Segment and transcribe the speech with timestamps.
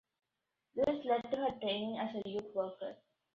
[0.73, 2.95] This led to her training as a youth worker.